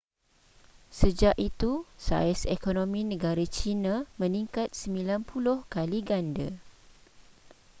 [0.99, 1.71] sejak itu
[2.07, 5.29] saiz ekonomi negara china meningkat 90
[5.75, 6.49] kali ganda